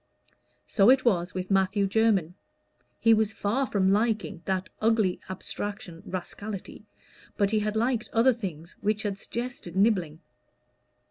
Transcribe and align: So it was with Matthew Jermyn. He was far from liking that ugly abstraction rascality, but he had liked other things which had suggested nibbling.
So 0.65 0.89
it 0.89 1.05
was 1.05 1.35
with 1.35 1.51
Matthew 1.51 1.85
Jermyn. 1.85 2.33
He 2.99 3.13
was 3.13 3.33
far 3.33 3.67
from 3.67 3.91
liking 3.91 4.41
that 4.45 4.67
ugly 4.81 5.19
abstraction 5.29 6.01
rascality, 6.07 6.87
but 7.37 7.51
he 7.51 7.59
had 7.59 7.75
liked 7.75 8.09
other 8.11 8.33
things 8.33 8.75
which 8.81 9.03
had 9.03 9.19
suggested 9.19 9.75
nibbling. 9.75 10.19